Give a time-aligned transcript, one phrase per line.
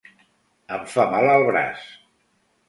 [0.77, 1.85] Em fa mal al braç.